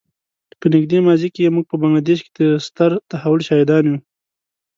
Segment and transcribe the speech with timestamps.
[0.59, 3.97] په نږدې ماضي کې موږ په بنګله دېش کې د ستر تحول شاهدان یو.